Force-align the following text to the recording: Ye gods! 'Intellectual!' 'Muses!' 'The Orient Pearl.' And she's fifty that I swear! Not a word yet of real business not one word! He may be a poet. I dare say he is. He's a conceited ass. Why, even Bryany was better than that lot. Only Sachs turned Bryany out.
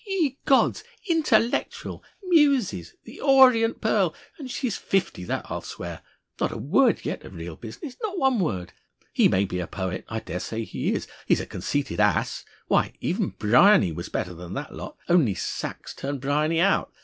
Ye 0.07 0.39
gods! 0.45 0.83
'Intellectual!' 1.05 2.03
'Muses!' 2.23 2.95
'The 3.03 3.19
Orient 3.21 3.81
Pearl.' 3.81 4.15
And 4.39 4.49
she's 4.49 4.75
fifty 4.75 5.23
that 5.25 5.51
I 5.51 5.59
swear! 5.59 6.01
Not 6.39 6.51
a 6.51 6.57
word 6.57 7.01
yet 7.05 7.23
of 7.23 7.35
real 7.35 7.55
business 7.55 7.97
not 8.01 8.17
one 8.17 8.39
word! 8.39 8.73
He 9.13 9.27
may 9.29 9.45
be 9.45 9.59
a 9.59 9.67
poet. 9.67 10.03
I 10.09 10.19
dare 10.19 10.39
say 10.39 10.63
he 10.63 10.91
is. 10.91 11.07
He's 11.27 11.39
a 11.39 11.45
conceited 11.45 11.99
ass. 11.99 12.43
Why, 12.67 12.93
even 12.99 13.35
Bryany 13.37 13.91
was 13.91 14.09
better 14.09 14.33
than 14.33 14.55
that 14.55 14.73
lot. 14.73 14.97
Only 15.07 15.35
Sachs 15.35 15.93
turned 15.93 16.19
Bryany 16.19 16.59
out. 16.59 16.91